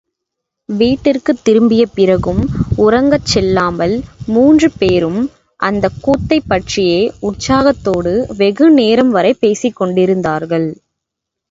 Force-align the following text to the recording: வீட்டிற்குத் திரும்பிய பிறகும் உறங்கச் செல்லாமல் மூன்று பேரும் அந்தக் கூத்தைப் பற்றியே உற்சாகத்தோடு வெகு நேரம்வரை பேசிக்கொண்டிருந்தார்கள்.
வீட்டிற்குத் 0.69 1.43
திரும்பிய 1.43 1.85
பிறகும் 1.87 2.41
உறங்கச் 2.77 3.25
செல்லாமல் 3.25 3.95
மூன்று 4.25 4.71
பேரும் 4.77 5.21
அந்தக் 5.59 5.99
கூத்தைப் 6.01 6.47
பற்றியே 6.47 6.99
உற்சாகத்தோடு 7.21 8.13
வெகு 8.37 8.77
நேரம்வரை 8.77 9.33
பேசிக்கொண்டிருந்தார்கள். 9.41 10.69